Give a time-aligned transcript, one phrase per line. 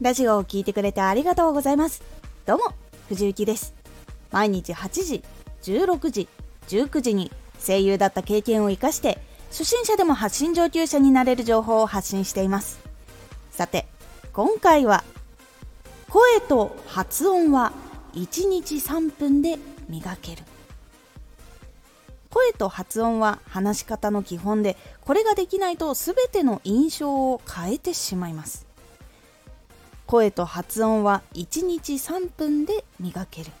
[0.00, 2.02] ラジオを聴いてくれてありがとうございます。
[2.46, 2.64] どうも
[3.10, 3.74] 藤幸です。
[4.30, 5.22] 毎日8時
[5.62, 6.28] 16時
[6.68, 7.30] 19時に
[7.62, 9.18] 声優だった経験を生かして
[9.50, 12.80] 初心者でも発信上級者になれる情報を発信しています。
[13.50, 13.86] さて
[14.32, 15.04] 今回は
[16.08, 17.74] 声と発音は
[18.14, 19.58] 1日3分で
[19.90, 20.44] 磨ける。
[22.30, 28.69] 声と発音は話し方の基本でこれができないと全ての印象を変えてしまいます。
[30.10, 33.52] 声と発音は1日3分で磨ける。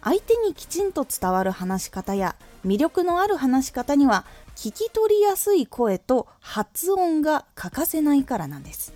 [0.00, 4.24] 相手にきちんと伝わる話し方や魅力のある話し方には
[4.54, 8.94] 聞き取りやすい声と発音が欠かせないからなんです。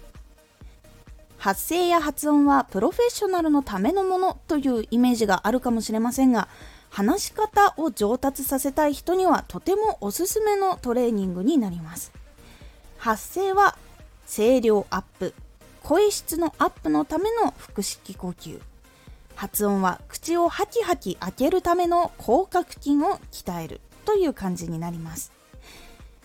[1.36, 6.46] 発声や発音はプロフェッショナルのためのものというイメージがあるかもしれませんが
[6.90, 12.12] 話し方を上達させたい人にはとてもおすすめのトレーニングになります。
[12.98, 13.76] 発声は
[14.28, 15.34] 声量アップ
[15.86, 18.60] 声質のアップのための腹式呼吸。
[19.36, 25.30] 発音は口をハキハキ開けるための口角筋を鍛えるという感じになります。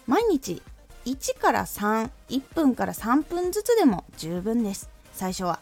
[0.08, 0.64] 毎日
[1.06, 4.90] 1から31分から3分ずつでも十分です。
[5.14, 5.60] 最初は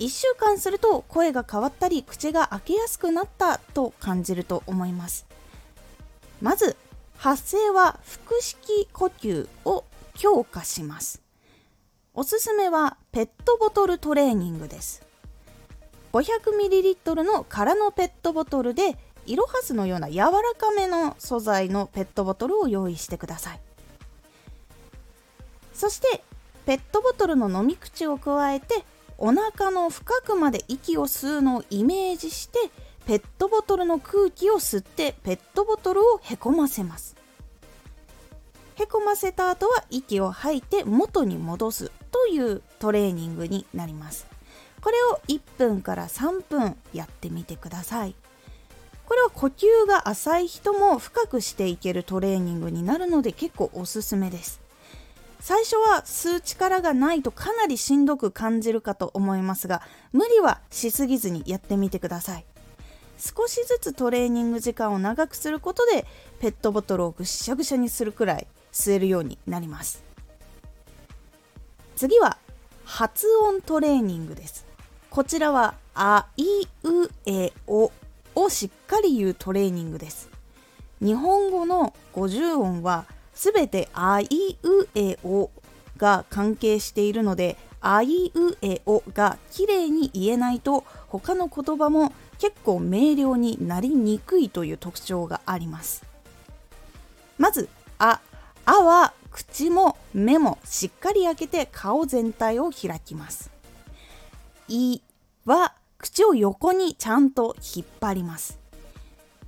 [0.00, 5.24] 1週間すると声が変わったり口が開けやすくなったと感じると思います。
[6.42, 6.76] まず
[7.16, 11.22] 発声は腹式呼吸を強化します。
[12.20, 15.06] おすすめはペットボトルトレーニングです。
[16.12, 23.60] 500ml の空のペットボトルでイロハスのような柔らかめの素材のペットボトルを用意してください。
[25.72, 26.22] そして
[26.66, 28.84] ペットボトルの飲み口を加えて
[29.16, 32.58] お腹の深くまで息を吸うのをイメージして
[33.06, 37.16] ペットボトルの空気を吸ってペットボトルをへこませます。
[38.74, 41.90] へこませた後は息を吐いて元に戻す。
[42.10, 44.26] というトレーニングになります。
[44.80, 48.14] これを1分から3分やってみてください。
[49.06, 54.60] これは呼吸が浅い人も深くしていけるトレーニングになるので結構おすすめです。
[55.40, 62.44] 最初は吸う力がないとかなりしんどく感じるかと思いますが無理はしすぎずにやってみてください。
[63.18, 66.06] 少しずつトレーニング時間を長くすることで
[66.40, 70.09] ペットボトルをぐしゃぐしゃにするくらい吸えるようになります。
[72.00, 72.38] 次は
[72.86, 74.64] 発音トレーニングです。
[75.10, 76.44] こちらはあい
[76.82, 77.92] うえお
[78.34, 80.30] をしっかり言うトレーニングです。
[81.02, 84.26] 日本語の50音はすべてあい
[84.62, 85.50] うえお
[85.98, 96.02] が関係しているのであいうえおがきれいに言えないと他の言葉も結構明瞭になりにくいという特徴があります。
[97.36, 97.68] まず
[97.98, 98.20] あ
[98.64, 103.50] あは口も目もしっかり開けて顔全体を開きます。
[104.68, 105.00] い
[105.44, 108.58] は口を横にちゃんと引っ張ります。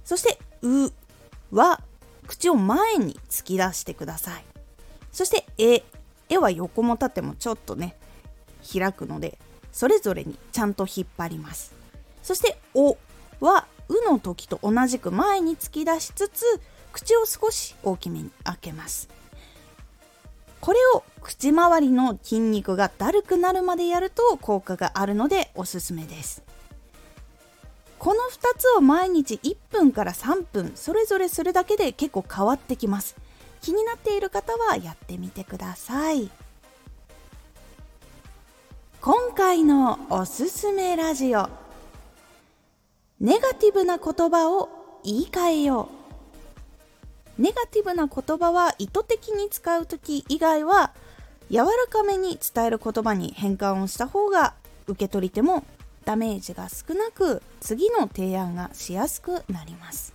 [0.04, 0.91] そしてう
[1.50, 1.81] は
[2.26, 4.44] 口を前に突き出してください。
[5.12, 5.82] そして絵
[6.28, 7.97] 絵は横も縦もちょっとね
[8.72, 9.38] 開くので
[9.70, 11.75] それぞれにちゃんと引っ張ります。
[12.22, 12.97] そしてお
[13.41, 16.44] はうの時と同じく前に突き出しつつ
[16.93, 19.09] 口を少し大きめに開けます。
[20.62, 26.45] これを口周りの筋肉がだるくなるまでやると効果があるのでおすすめです。
[27.99, 33.17] この2つを毎日1分から3分それぞれするだけで結構変わってきます。
[33.61, 36.31] 気になっている方はやってみてください。
[39.00, 41.49] 今回のおすすめラジオ。
[43.19, 44.69] ネガティブな言葉を
[45.03, 46.01] 言い換えよう。
[47.38, 50.93] ネガティブな言葉は意図的に使う時以外は
[51.50, 54.54] 柔らかめに伝える言葉に変換をした方が
[54.87, 55.65] 受け取り手も
[56.04, 60.15] ダメージが少なく次の提案がしやすくなります。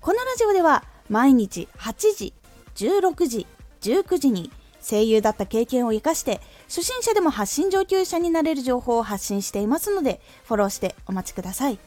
[0.00, 2.32] このラジオでは毎日8時
[2.76, 3.46] 16時
[3.80, 4.50] 19時に
[4.80, 11.78] 声優だった経験を生かして初心者でも発信上級者になれる情報を発信していますのでフォローしてお待ちください。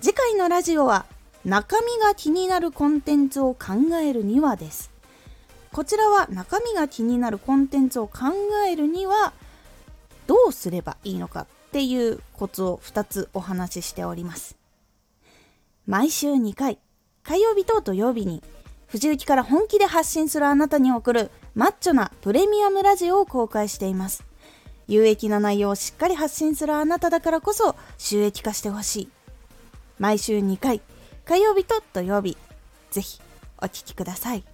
[0.00, 1.06] 次回のラジオは
[1.44, 4.90] 中身が気になるコンテンツを考えるにはです。
[5.72, 8.26] こちらは中身が気になるコンテンツを考
[8.68, 9.32] えるには
[10.26, 14.56] どうすればいいのかっていうコツを2つお話ししております。
[15.86, 16.78] 毎週2回
[17.24, 18.42] 火曜日と土曜日に
[18.86, 24.22] 藤雪から本気で発信するあなたに送るマッチョなプレミアムラジオを公開しています。
[24.86, 29.08] 有益な内容をしっかり発信するあなただからこそ収益化してほしい。
[29.98, 30.82] 毎週2回
[31.24, 32.36] 火曜日と土曜日
[32.90, 33.20] ぜひ
[33.58, 34.44] お聴きください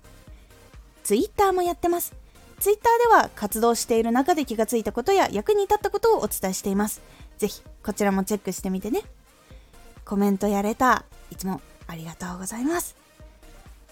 [1.02, 2.14] ツイッターもやってます
[2.60, 7.00] Twitter では活動している中で気がついたことや役に立ったことをお伝えしています。
[7.38, 9.02] ぜひこちらもチェックしてみてね。
[10.04, 12.96] コメントやれた、いつもありがとうございます。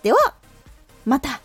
[0.03, 0.35] では、
[1.05, 1.41] また